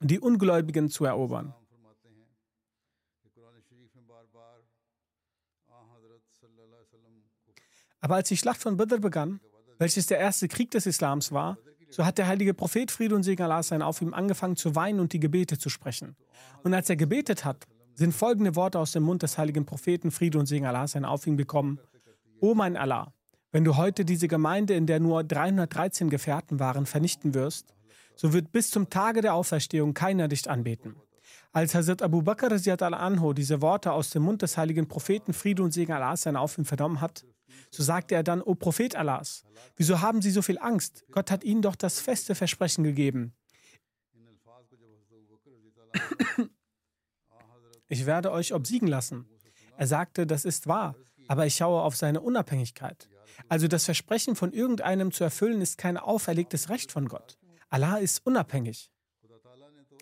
[0.00, 1.54] die Ungläubigen zu erobern.
[8.02, 9.40] Aber als die Schlacht von Badr begann,
[9.80, 11.56] welches der erste Krieg des Islams war,
[11.88, 15.00] so hat der heilige Prophet Friede und Segen Allah sein auf ihm angefangen zu weinen
[15.00, 16.16] und die Gebete zu sprechen.
[16.62, 20.38] Und als er gebetet hat, sind folgende Worte aus dem Mund des heiligen Propheten Friede
[20.38, 21.80] und Segen Allah sein auf ihm gekommen.
[22.40, 23.14] O mein Allah,
[23.52, 27.74] wenn du heute diese Gemeinde, in der nur 313 Gefährten waren, vernichten wirst,
[28.16, 30.94] so wird bis zum Tage der Auferstehung keiner dich anbeten.
[31.52, 35.72] Als Hazrat Abu Bakr al-Anho diese Worte aus dem Mund des heiligen Propheten Friede und
[35.72, 37.24] Segen Allah sein auf ihm vernommen hat,
[37.70, 39.44] so sagte er dann, O Prophet Allahs,
[39.76, 41.04] wieso haben Sie so viel Angst?
[41.10, 43.34] Gott hat Ihnen doch das feste Versprechen gegeben.
[47.92, 49.26] Ich werde euch obsiegen lassen.
[49.76, 50.94] Er sagte, das ist wahr,
[51.26, 53.08] aber ich schaue auf seine Unabhängigkeit.
[53.48, 57.36] Also das Versprechen von irgendeinem zu erfüllen ist kein auferlegtes Recht von Gott.
[57.68, 58.92] Allah ist unabhängig.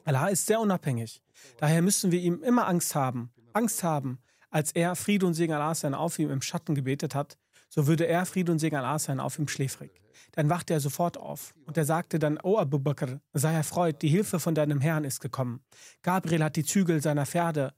[0.05, 1.23] Allah ist sehr unabhängig.
[1.59, 3.31] Daher müssen wir ihm immer Angst haben.
[3.53, 4.19] Angst haben,
[4.51, 7.37] als er Friede und Segen Allah sein auf ihm im Schatten gebetet hat,
[7.69, 9.91] so würde er Friede und Segen Allah sein auf ihm schläfrig.
[10.33, 14.09] Dann wachte er sofort auf und er sagte dann, O Abu Bakr, sei erfreut, die
[14.09, 15.61] Hilfe von deinem Herrn ist gekommen.
[16.03, 17.73] Gabriel hat die Zügel seiner Pferde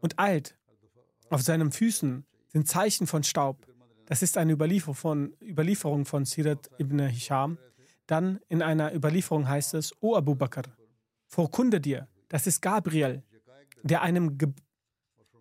[0.00, 0.56] und eilt.
[1.30, 3.66] Auf seinen Füßen sind Zeichen von Staub.
[4.06, 7.58] Das ist eine Überlieferung von, Überlieferung von Sirat ibn Hisham.
[8.06, 10.62] Dann in einer Überlieferung heißt es, O Abu Bakr,
[11.26, 13.24] vorkunde dir, das ist Gabriel,
[13.82, 14.52] der einem ge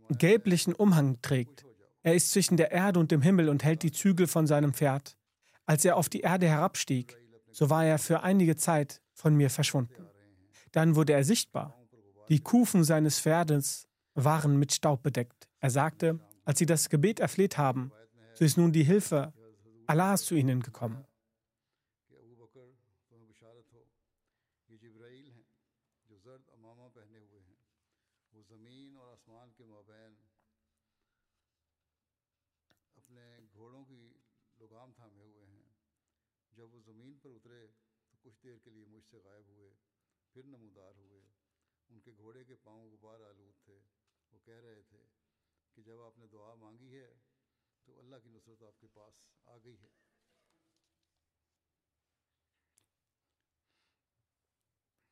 [0.10, 1.66] gelblichen Umhang trägt.
[2.04, 5.18] Er ist zwischen der Erde und dem Himmel und hält die Zügel von seinem Pferd.
[5.66, 7.18] Als er auf die Erde herabstieg,
[7.52, 10.06] so war er für einige Zeit von mir verschwunden.
[10.72, 11.76] Dann wurde er sichtbar.
[12.30, 15.48] Die Kufen seines Pferdes waren mit Staub bedeckt.
[15.60, 17.92] Er sagte, als sie das Gebet erfleht haben,
[18.34, 19.34] so ist nun die Hilfe
[19.88, 21.06] Allahs zu ihnen gekommen.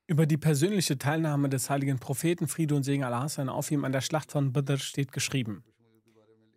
[0.05, 3.91] Über die persönliche Teilnahme des heiligen Propheten Friede und Segen Allah sein auf ihm an
[3.91, 5.63] der Schlacht von Badr steht geschrieben.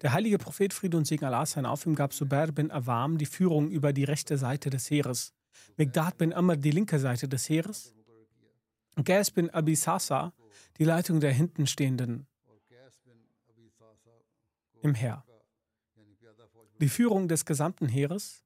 [0.03, 3.25] Der heilige Prophet Friede und Segen Allah sein auf ihm gab Zubair bin Awam die
[3.27, 5.33] Führung über die rechte Seite des Heeres,
[5.77, 7.95] Migdad bin Amr die linke Seite des Heeres,
[9.05, 10.33] Gas bin Abi Sasa
[10.79, 12.27] die Leitung der hintenstehenden
[14.83, 15.25] im Heer.
[16.81, 18.42] Die Führung des gesamten Heeres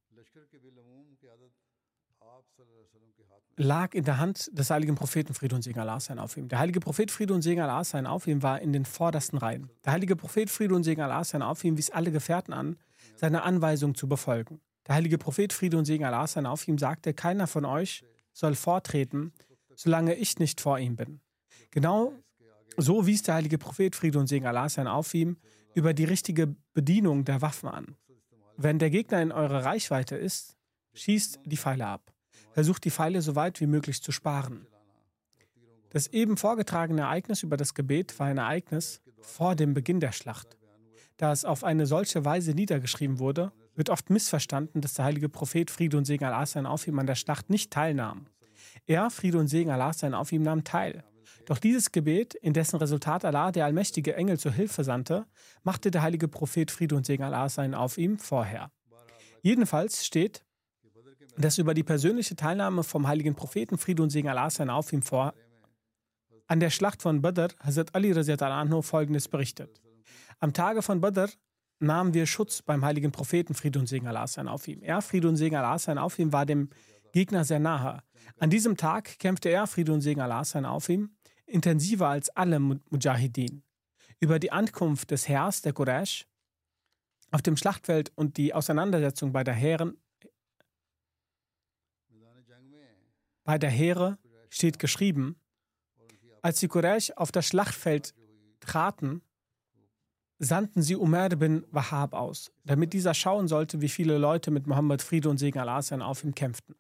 [3.57, 6.49] lag in der Hand des heiligen Propheten Friede und Segen Allah sein auf ihm.
[6.49, 9.71] Der heilige Prophet Friede und Segen Allah sein auf ihm war in den vordersten Reihen.
[9.85, 12.79] Der heilige Prophet Friede und Segen Allah sein auf ihm wies alle Gefährten an,
[13.17, 14.61] seine Anweisung zu befolgen.
[14.87, 18.55] Der heilige Prophet Friede und Segen Allah sein auf ihm sagte, keiner von euch soll
[18.55, 19.33] vortreten,
[19.75, 21.21] solange ich nicht vor ihm bin.
[21.71, 22.13] Genau
[22.77, 25.37] so wies der heilige Prophet Friede und Segen Allah sein auf ihm
[25.75, 27.97] über die richtige Bedienung der Waffen an.
[28.57, 30.57] Wenn der Gegner in eurer Reichweite ist,
[30.95, 32.13] schießt die Pfeile ab.
[32.53, 34.67] Versucht die Pfeile so weit wie möglich zu sparen.
[35.91, 40.57] Das eben vorgetragene Ereignis über das Gebet war ein Ereignis vor dem Beginn der Schlacht.
[41.17, 45.71] Da es auf eine solche Weise niedergeschrieben wurde, wird oft missverstanden, dass der heilige Prophet
[45.71, 48.27] Friede und Segen Allah sein auf ihm an der Schlacht nicht teilnahm.
[48.87, 51.05] Er, Friede und Segen Allah sein auf ihm, nahm teil.
[51.47, 55.27] Doch dieses Gebet, in dessen Resultat Allah, der allmächtige Engel, zur Hilfe sandte,
[55.63, 58.71] machte der heilige Prophet Friede und Segen Allah sein auf ihm vorher.
[59.43, 60.45] Jedenfalls steht,
[61.39, 65.03] dass über die persönliche Teilnahme vom heiligen Propheten Friede und Segen Allah sein auf ihm
[65.03, 65.35] vor
[66.51, 69.81] an der Schlacht von Badr Hazrat Ali anhu folgendes berichtet.
[70.41, 71.29] Am Tage von Badr
[71.81, 74.83] nahmen wir Schutz beim heiligen Propheten Friede und Segen Allah sein auf ihm.
[74.83, 76.71] Er, Friede und Segen Allah sein auf ihm, war dem
[77.13, 78.03] Gegner sehr nahe.
[78.39, 81.11] An diesem Tag kämpfte er, Friede und Segen Allah sein auf ihm,
[81.47, 83.63] intensiver als alle Mujahideen.
[84.21, 86.27] Über die Ankunft des Heers der Quraysh
[87.31, 89.97] auf dem Schlachtfeld und die Auseinandersetzung bei der Heeren
[93.45, 95.41] bei der Heere steht geschrieben,
[96.43, 98.15] als die Quraysh auf das Schlachtfeld
[98.61, 99.23] traten,
[100.41, 105.03] sandten sie Umar bin Wahab aus, damit dieser schauen sollte, wie viele Leute mit Mohammed
[105.03, 106.75] Friede und Segen Allah auf ihm kämpften.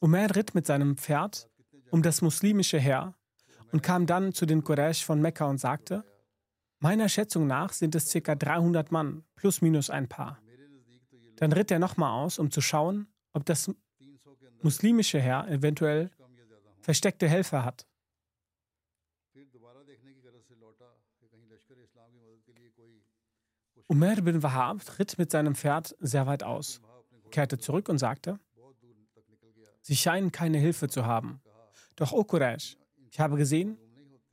[0.00, 1.50] Umar ritt mit seinem Pferd
[1.90, 3.14] um das muslimische Heer
[3.72, 6.04] und kam dann zu den Quraysh von Mekka und sagte,
[6.78, 8.34] meiner Schätzung nach sind es ca.
[8.34, 10.38] 300 Mann, plus minus ein paar.
[11.36, 13.70] Dann ritt er nochmal aus, um zu schauen, ob das
[14.62, 16.10] muslimische Heer eventuell
[16.80, 17.87] versteckte Helfer hat.
[23.90, 26.82] Umar bin Wahab ritt mit seinem Pferd sehr weit aus,
[27.30, 28.38] kehrte zurück und sagte,
[29.80, 31.40] Sie scheinen keine Hilfe zu haben.
[31.96, 32.76] Doch, O Quraysh,
[33.10, 33.78] ich habe gesehen,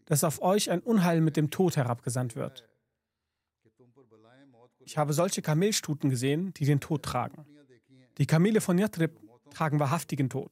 [0.03, 2.67] dass auf euch ein Unheil mit dem Tod herabgesandt wird.
[4.79, 7.45] Ich habe solche Kamelstuten gesehen, die den Tod tragen.
[8.17, 9.17] Die Kamele von Yatrib
[9.51, 10.51] tragen wahrhaftigen Tod.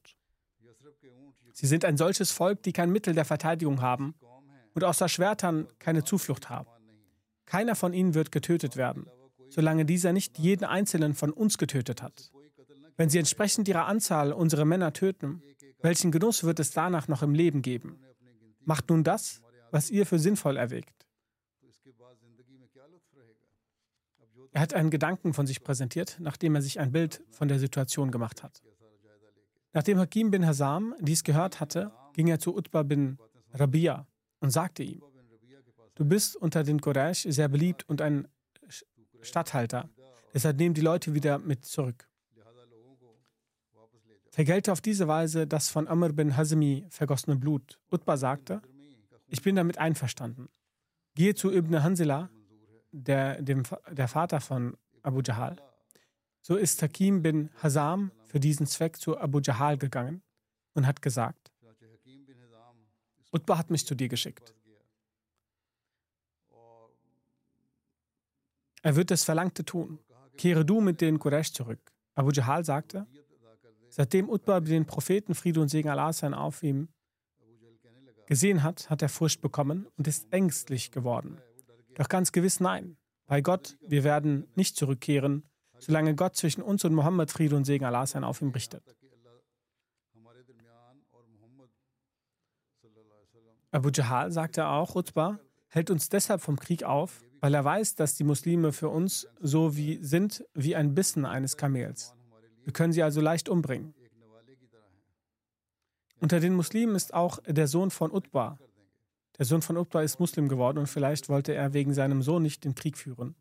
[1.52, 4.16] Sie sind ein solches Volk, die kein Mittel der Verteidigung haben
[4.74, 6.73] und außer Schwertern keine Zuflucht haben.
[7.46, 9.08] Keiner von ihnen wird getötet werden,
[9.50, 12.32] solange dieser nicht jeden einzelnen von uns getötet hat.
[12.96, 15.42] Wenn sie entsprechend ihrer Anzahl unsere Männer töten,
[15.82, 18.00] welchen Genuss wird es danach noch im Leben geben?
[18.64, 21.06] Macht nun das, was ihr für sinnvoll erwägt.
[24.52, 28.12] Er hat einen Gedanken von sich präsentiert, nachdem er sich ein Bild von der Situation
[28.12, 28.62] gemacht hat.
[29.74, 33.18] Nachdem Hakim bin Hasam dies gehört hatte, ging er zu Utbah bin
[33.52, 34.08] Rabia
[34.40, 35.02] und sagte ihm,
[35.96, 38.28] du bist unter den Quraysh sehr beliebt und ein
[39.22, 39.90] Statthalter,
[40.34, 42.08] deshalb nehmen die Leute wieder mit zurück
[44.34, 47.80] vergelte auf diese Weise das von Amr bin Hazmi vergossene Blut.
[47.92, 48.64] Utbah sagte,
[49.28, 50.50] ich bin damit einverstanden.
[51.14, 52.32] Gehe zu Ibn Hansila,
[52.92, 55.58] der, dem, der Vater von Abu Jahal.
[56.42, 60.24] So ist Hakim bin Hazam für diesen Zweck zu Abu Jahal gegangen
[60.74, 61.52] und hat gesagt,
[63.32, 64.56] Utbah hat mich zu dir geschickt.
[68.84, 69.98] Er wird das Verlangte tun.
[70.38, 71.80] Kehre du mit den Quraysh zurück.
[72.16, 73.08] Abu Jahal sagte,
[73.90, 76.90] Seitdem Utbah den Propheten Friede und Segen Allah sein auf ihm
[78.26, 81.38] gesehen hat, hat er Furcht bekommen und ist ängstlich geworden.
[81.96, 82.98] Doch ganz gewiss nein.
[83.26, 85.44] Bei Gott, wir werden nicht zurückkehren,
[85.80, 88.84] solange Gott zwischen uns und Mohammed Friede und Segen Allah sein auf ihm richtet.
[93.72, 98.16] Abu Jahal sagte auch, Utbah hält uns deshalb vom Krieg auf, weil er weiß, dass
[98.16, 102.16] die Muslime für uns so wie sind wie ein Bissen eines Kamels.
[102.64, 103.94] Wir können sie also leicht umbringen.
[106.22, 108.58] Unter den Muslimen ist auch der Sohn von Utbah.
[109.38, 112.64] Der Sohn von Utbah ist Muslim geworden und vielleicht wollte er wegen seinem Sohn nicht
[112.64, 113.36] den Krieg führen.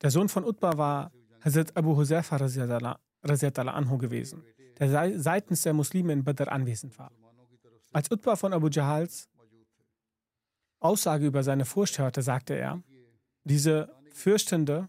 [0.00, 1.10] Der Sohn von Utbah war
[1.40, 4.44] Hazrat Abu Huzaifa anhu gewesen,
[4.78, 7.10] der seitens der Muslime in Badr anwesend war.
[7.92, 9.28] Als Utbah von Abu Jahals
[10.82, 12.82] Aussage über seine Furcht hörte, sagte er,
[13.44, 14.88] diese Fürchtende,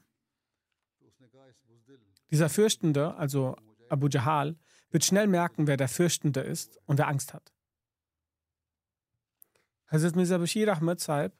[2.31, 3.55] dieser Fürchtende, also
[3.89, 4.55] Abu Jahal,
[4.89, 7.53] wird schnell merken, wer der Fürchtende ist und wer Angst hat.
[9.87, 11.33] Hazrat Mirza Bashir Ahmed Saib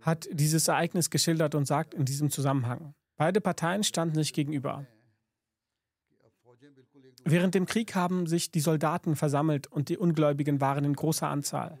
[0.00, 4.86] hat dieses Ereignis geschildert und sagt in diesem Zusammenhang, beide Parteien standen sich gegenüber.
[7.24, 11.78] Während dem Krieg haben sich die Soldaten versammelt und die Ungläubigen waren in großer Anzahl.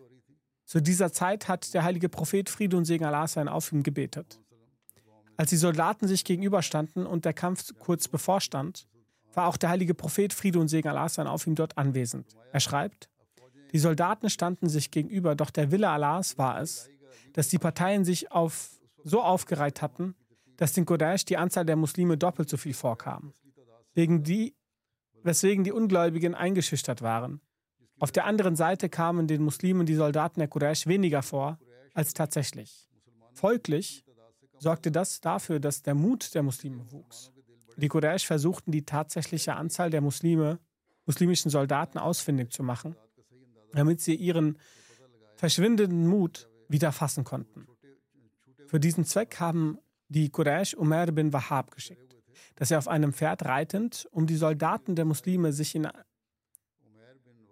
[0.72, 4.40] Zu dieser Zeit hat der heilige Prophet Friede und Segen Allah sein auf ihm gebetet.
[5.36, 8.88] Als die Soldaten sich gegenüberstanden und der Kampf kurz bevorstand,
[9.34, 12.34] war auch der heilige Prophet Friede und Segen Allah sein auf ihm dort anwesend.
[12.52, 13.10] Er schreibt,
[13.72, 16.88] die Soldaten standen sich gegenüber, doch der Wille Allahs war es,
[17.34, 18.70] dass die Parteien sich auf,
[19.04, 20.14] so aufgereiht hatten,
[20.56, 23.34] dass den Quraysh die Anzahl der Muslime doppelt so viel vorkam,
[23.92, 24.54] wegen die,
[25.22, 27.42] weswegen die Ungläubigen eingeschüchtert waren.
[28.02, 31.60] Auf der anderen Seite kamen den Muslimen die Soldaten der Quraysh weniger vor
[31.94, 32.88] als tatsächlich.
[33.32, 34.04] Folglich
[34.58, 37.30] sorgte das dafür, dass der Mut der Muslime wuchs.
[37.76, 40.58] Die Quraysh versuchten die tatsächliche Anzahl der Muslime,
[41.06, 42.96] muslimischen Soldaten ausfindig zu machen,
[43.72, 44.58] damit sie ihren
[45.36, 47.68] verschwindenden Mut wieder fassen konnten.
[48.66, 49.78] Für diesen Zweck haben
[50.08, 52.16] die Quraysh Umar bin Wahab geschickt,
[52.56, 55.86] dass er auf einem Pferd reitend, um die Soldaten der Muslime sich in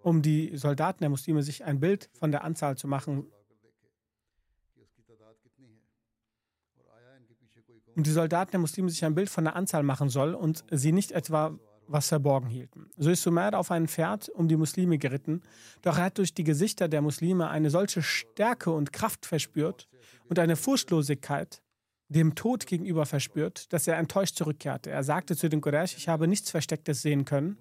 [0.01, 3.25] um die Soldaten der Muslime sich ein Bild von der Anzahl zu machen,
[7.95, 10.91] um die Soldaten der Muslime sich ein Bild von der Anzahl machen soll und sie
[10.91, 12.89] nicht etwa was verborgen hielten.
[12.97, 15.41] So ist Sumer auf ein Pferd um die Muslime geritten,
[15.81, 19.89] doch er hat durch die Gesichter der Muslime eine solche Stärke und Kraft verspürt
[20.29, 21.61] und eine Furchtlosigkeit
[22.07, 24.89] dem Tod gegenüber verspürt, dass er enttäuscht zurückkehrte.
[24.89, 27.57] Er sagte zu den Quraysh, ich habe nichts Verstecktes sehen können,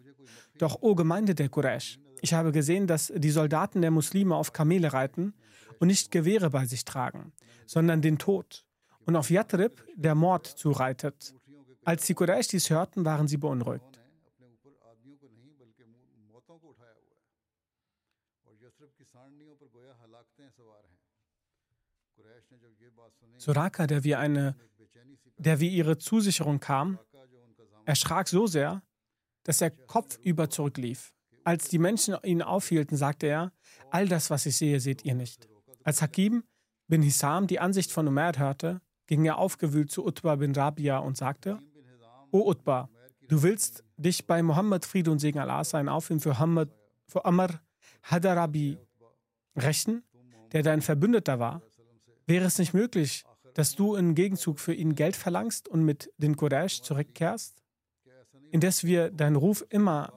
[0.59, 4.93] doch o Gemeinde der Quraysh, ich habe gesehen, dass die Soldaten der Muslime auf Kamele
[4.93, 5.35] reiten
[5.79, 7.33] und nicht Gewehre bei sich tragen,
[7.67, 8.67] sondern den Tod
[9.07, 11.35] und auf Yatrib der Mord zureitet.
[11.85, 14.01] Als die Quraysh dies hörten, waren sie beunruhigt.
[23.39, 24.55] Suraka, der wie, eine,
[25.39, 26.99] der wie ihre Zusicherung kam,
[27.87, 28.83] erschrak so sehr,
[29.45, 31.13] dass er kopfüber zurücklief.
[31.45, 33.53] Als die Menschen ihn aufhielten, sagte er,
[33.91, 35.49] all das, was ich sehe, seht ihr nicht.
[35.85, 36.45] Als Hakim
[36.89, 41.17] bin Hisam die Ansicht von Umar hörte, ging er aufgewühlt zu Utbah bin Rabia und
[41.17, 41.59] sagte,
[42.31, 42.89] O Utbah,
[43.29, 46.69] du willst dich bei Mohammed Friede und Segen Allah sein auf ihn für, Hamad,
[47.07, 47.61] für Amr
[48.03, 48.79] Hadarabi
[49.57, 50.05] rächen,
[50.53, 51.63] der dein Verbündeter war?
[52.27, 53.25] Wäre es nicht möglich,
[53.55, 57.63] dass du im Gegenzug für ihn Geld verlangst und mit den Quraysh zurückkehrst?
[58.53, 60.13] Indes, wir dein Ruf immer,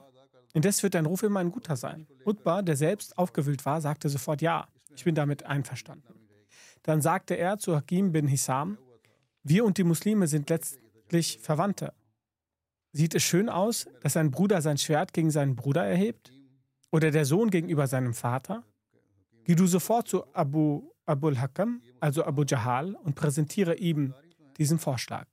[0.54, 2.06] indes wird dein Ruf immer ein guter sein.
[2.24, 6.14] Utbah, der selbst aufgewühlt war, sagte sofort Ja, ich bin damit einverstanden.
[6.82, 8.78] Dann sagte er zu Hakim bin Hisam,
[9.42, 11.92] wir und die Muslime sind letztlich Verwandte.
[12.92, 16.32] Sieht es schön aus, dass ein Bruder sein Schwert gegen seinen Bruder erhebt?
[16.90, 18.64] Oder der Sohn gegenüber seinem Vater?
[19.44, 24.14] Geh du sofort zu Abu Abul Hakam, also Abu Jahal, und präsentiere ihm
[24.56, 25.26] diesen Vorschlag.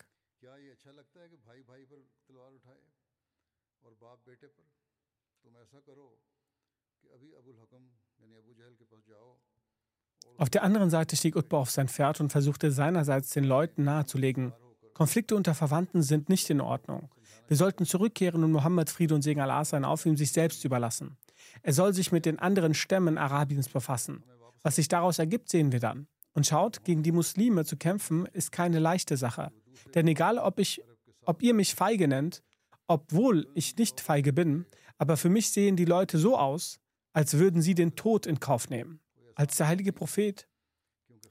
[10.38, 14.54] Auf der anderen Seite stieg Utbah auf sein Pferd und versuchte seinerseits den Leuten nahezulegen,
[14.94, 17.10] Konflikte unter Verwandten sind nicht in Ordnung.
[17.48, 21.18] Wir sollten zurückkehren und Mohammed Friede und Segen Allah sein auf ihm sich selbst überlassen.
[21.64, 24.24] Er soll sich mit den anderen Stämmen Arabiens befassen.
[24.64, 26.08] Was sich daraus ergibt, sehen wir dann.
[26.34, 29.52] Und schaut, gegen die Muslime zu kämpfen, ist keine leichte Sache.
[29.96, 30.82] Denn egal, ob, ich,
[31.26, 32.44] ob ihr mich feige nennt,
[32.88, 34.66] obwohl ich nicht feige bin,
[35.02, 36.80] aber für mich sehen die Leute so aus,
[37.12, 39.00] als würden sie den Tod in Kauf nehmen.
[39.34, 40.48] Als der heilige Prophet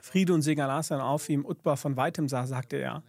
[0.00, 3.04] Friede und Segen Allah auf ihm Utbah von weitem sah, sagte er,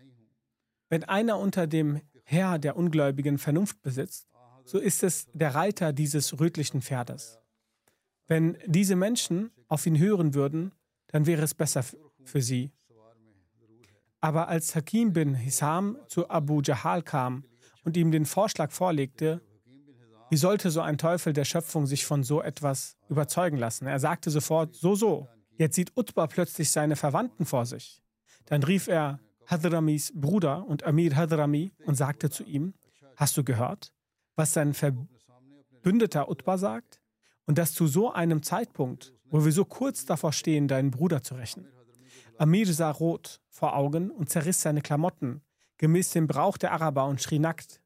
[0.87, 4.27] wenn einer unter dem Herr der Ungläubigen Vernunft besitzt,
[4.63, 7.39] so ist es der Reiter dieses rötlichen Pferdes.
[8.27, 10.73] Wenn diese Menschen auf ihn hören würden,
[11.07, 11.83] dann wäre es besser
[12.23, 12.71] für sie.
[14.19, 17.45] Aber als Hakim bin Hisam zu Abu Jahal kam
[17.83, 19.41] und ihm den Vorschlag vorlegte,
[20.31, 23.85] wie sollte so ein Teufel der Schöpfung sich von so etwas überzeugen lassen?
[23.85, 25.27] Er sagte sofort, so, so.
[25.57, 28.01] Jetzt sieht Utbah plötzlich seine Verwandten vor sich.
[28.45, 32.73] Dann rief er Hadramis Bruder und Amir Hadrami und sagte zu ihm,
[33.17, 33.93] hast du gehört,
[34.37, 37.01] was sein Verbündeter Utbah sagt?
[37.45, 41.35] Und das zu so einem Zeitpunkt, wo wir so kurz davor stehen, deinen Bruder zu
[41.35, 41.67] rächen.
[42.37, 45.41] Amir sah rot vor Augen und zerriss seine Klamotten,
[45.77, 47.80] gemäß dem Brauch der Araber und schrie nackt.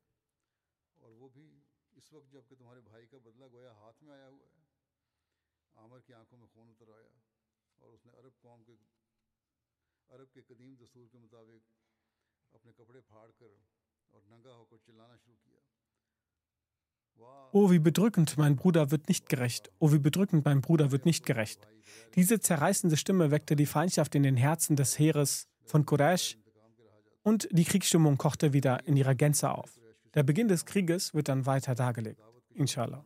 [17.52, 19.72] Oh, wie bedrückend, mein Bruder wird nicht gerecht.
[19.80, 21.68] Oh, wie bedrückend, mein Bruder wird nicht gerecht.
[22.16, 26.38] Diese zerreißende Stimme weckte die Feindschaft in den Herzen des Heeres von Quraysh
[27.24, 29.80] und die Kriegsstimmung kochte wieder in ihrer Gänze auf.
[30.14, 32.22] Der Beginn des Krieges wird dann weiter dargelegt.
[32.54, 33.06] Inshallah.